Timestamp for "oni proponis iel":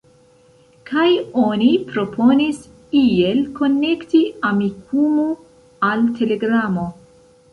1.41-3.43